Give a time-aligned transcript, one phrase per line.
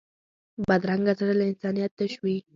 [0.67, 2.37] بدرنګه زړه له انسانیت تش وي